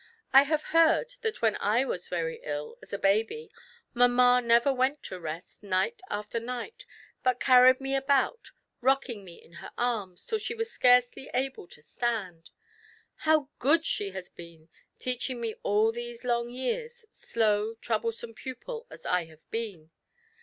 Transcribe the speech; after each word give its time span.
I 0.33 0.41
have 0.45 0.63
heard 0.73 1.13
that 1.21 1.43
when 1.43 1.55
I 1.57 1.85
was 1.85 2.07
very 2.07 2.39
ill, 2.43 2.75
as 2.81 2.91
a 2.91 2.97
baby, 2.97 3.51
mamma 3.93 4.41
never 4.43 4.73
went 4.73 5.03
to 5.03 5.19
rest, 5.19 5.61
night 5.61 6.01
after 6.09 6.39
night, 6.39 6.87
but 7.21 7.39
carried 7.39 7.79
me 7.79 7.95
about, 7.95 8.49
rocking 8.81 9.23
me 9.23 9.35
in 9.35 9.53
her 9.61 9.71
arms, 9.77 10.25
till 10.25 10.39
she 10.39 10.55
was 10.55 10.71
scarcely 10.71 11.29
able 11.35 11.67
to 11.67 11.83
stand. 11.83 12.49
How 13.17 13.49
good 13.59 13.85
she 13.85 14.09
has 14.09 14.27
been, 14.27 14.69
teaching 14.97 15.39
me 15.39 15.53
all 15.61 15.91
these 15.91 16.23
long 16.23 16.49
years, 16.49 17.05
slow, 17.11 17.75
troublesome 17.75 18.33
pupil 18.33 18.87
as 18.89 19.05
I 19.05 19.25
have 19.25 19.47
been 19.51 19.91